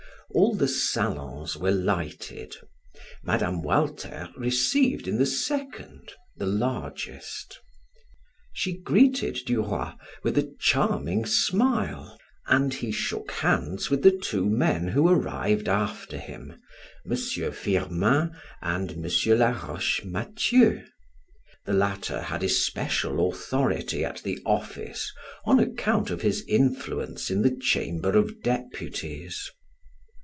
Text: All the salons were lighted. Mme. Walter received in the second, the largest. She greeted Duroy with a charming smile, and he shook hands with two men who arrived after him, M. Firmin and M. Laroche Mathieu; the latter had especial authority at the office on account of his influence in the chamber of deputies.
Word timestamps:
All 0.33 0.55
the 0.55 0.69
salons 0.69 1.57
were 1.57 1.73
lighted. 1.73 2.55
Mme. 3.23 3.61
Walter 3.63 4.29
received 4.37 5.05
in 5.05 5.17
the 5.17 5.25
second, 5.25 6.13
the 6.37 6.45
largest. 6.45 7.59
She 8.53 8.77
greeted 8.77 9.39
Duroy 9.45 9.91
with 10.23 10.37
a 10.37 10.55
charming 10.57 11.25
smile, 11.25 12.17
and 12.47 12.73
he 12.75 12.93
shook 12.93 13.29
hands 13.29 13.89
with 13.89 14.21
two 14.21 14.45
men 14.49 14.87
who 14.87 15.05
arrived 15.05 15.67
after 15.67 16.17
him, 16.17 16.53
M. 17.05 17.51
Firmin 17.51 18.31
and 18.61 18.91
M. 18.93 19.37
Laroche 19.37 20.05
Mathieu; 20.05 20.85
the 21.65 21.73
latter 21.73 22.21
had 22.21 22.41
especial 22.41 23.27
authority 23.33 24.05
at 24.05 24.23
the 24.23 24.39
office 24.45 25.11
on 25.43 25.59
account 25.59 26.09
of 26.09 26.21
his 26.21 26.45
influence 26.47 27.29
in 27.29 27.41
the 27.41 27.53
chamber 27.53 28.15
of 28.17 28.41
deputies. 28.41 29.51